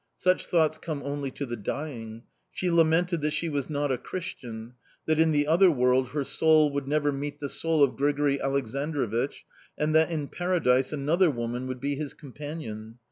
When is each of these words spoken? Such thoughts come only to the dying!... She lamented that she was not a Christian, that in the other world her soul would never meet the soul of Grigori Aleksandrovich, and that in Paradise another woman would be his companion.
Such 0.17 0.47
thoughts 0.47 0.79
come 0.79 1.03
only 1.03 1.29
to 1.29 1.45
the 1.45 1.55
dying!... 1.55 2.23
She 2.51 2.71
lamented 2.71 3.21
that 3.21 3.33
she 3.33 3.49
was 3.49 3.69
not 3.69 3.91
a 3.91 3.99
Christian, 3.99 4.73
that 5.05 5.19
in 5.19 5.31
the 5.31 5.45
other 5.45 5.69
world 5.69 6.09
her 6.09 6.23
soul 6.23 6.71
would 6.71 6.87
never 6.87 7.11
meet 7.11 7.39
the 7.39 7.47
soul 7.49 7.83
of 7.83 7.95
Grigori 7.97 8.39
Aleksandrovich, 8.39 9.45
and 9.77 9.93
that 9.93 10.09
in 10.09 10.27
Paradise 10.27 10.91
another 10.91 11.29
woman 11.29 11.67
would 11.67 11.79
be 11.79 11.93
his 11.97 12.15
companion. 12.15 12.97